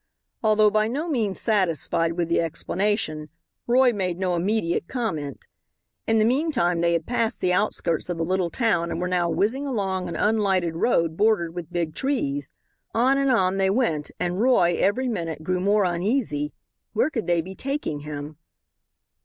Although 0.41 0.71
by 0.71 0.87
no 0.87 1.07
means 1.07 1.39
satisfied 1.39 2.13
with 2.13 2.27
the 2.27 2.41
explanation, 2.41 3.29
Roy 3.67 3.93
made 3.93 4.17
no 4.17 4.33
immediate 4.35 4.87
comment. 4.87 5.45
In 6.07 6.17
the 6.17 6.25
meantime 6.25 6.81
they 6.81 6.93
had 6.93 7.05
passed 7.05 7.39
the 7.39 7.53
outskirts 7.53 8.09
of 8.09 8.17
the 8.17 8.25
little 8.25 8.49
town 8.49 8.89
and 8.89 8.99
were 8.99 9.07
now 9.07 9.29
whizzing 9.29 9.67
along 9.67 10.09
an 10.09 10.15
unlighted 10.15 10.75
road 10.75 11.17
bordered 11.17 11.53
with 11.53 11.71
big 11.71 11.93
trees. 11.93 12.49
On 12.95 13.19
and 13.19 13.29
on 13.29 13.57
they 13.57 13.69
went, 13.69 14.09
and 14.19 14.41
Roy, 14.41 14.75
every 14.79 15.07
minute, 15.07 15.43
grew 15.43 15.59
more 15.59 15.83
uneasy. 15.83 16.51
Where 16.93 17.11
could 17.11 17.27
they 17.27 17.41
be 17.41 17.53
taking 17.53 17.99
him? 17.99 18.37